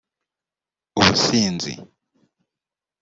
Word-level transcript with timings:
ubusinzi 0.99 1.71